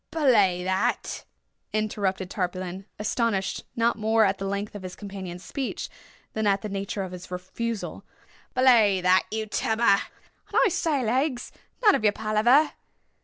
[0.11, 1.25] '""Belay that!"
[1.73, 5.89] interrupted Tarpaulin, astonished not more at the length of his companion's speech
[6.33, 11.51] than at the nature of his refusal—"Belay that you lubber!—and I say, Legs,
[11.83, 12.71] none of your palaver!